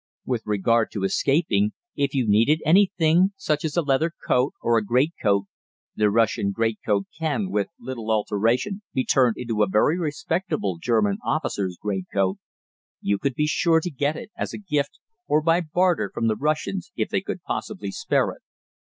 With 0.25 0.41
regard 0.47 0.89
to 0.93 1.03
escaping, 1.03 1.73
if 1.95 2.15
you 2.15 2.27
needed 2.27 2.59
anything 2.65 3.33
such 3.37 3.63
as 3.63 3.77
a 3.77 3.83
leather 3.83 4.11
coat 4.27 4.55
or 4.59 4.75
a 4.79 4.83
greatcoat 4.83 5.45
(the 5.95 6.09
Russian 6.09 6.49
greatcoat 6.51 7.05
can, 7.15 7.51
with 7.51 7.67
little 7.79 8.09
alteration, 8.09 8.81
be 8.95 9.05
turned 9.05 9.35
into 9.37 9.61
a 9.61 9.69
very 9.69 9.99
respectable 9.99 10.79
German 10.81 11.19
officer's 11.23 11.77
greatcoat), 11.79 12.37
you 12.99 13.19
could 13.19 13.35
be 13.35 13.45
sure 13.45 13.79
to 13.79 13.91
get 13.91 14.15
it 14.15 14.31
as 14.35 14.53
a 14.53 14.57
gift 14.67 14.97
or 15.27 15.39
by 15.39 15.61
barter 15.61 16.09
from 16.11 16.27
the 16.27 16.35
Russians 16.35 16.91
if 16.95 17.09
they 17.09 17.21
could 17.21 17.43
possibly 17.43 17.91
spare 17.91 18.31
it. 18.31 18.41